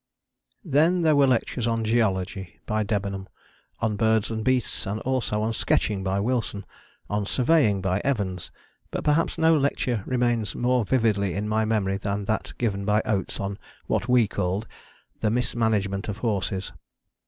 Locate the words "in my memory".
11.35-11.97